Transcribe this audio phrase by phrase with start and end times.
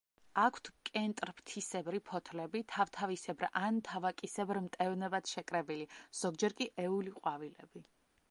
[0.43, 5.87] აქვთ კენტფრთისებრი ფოთლები, თავთავისებრ ან თავაკისებრ მტევნებად შეკრებილი,
[6.23, 7.85] ზოგჯერ კი ეული ყვავილები.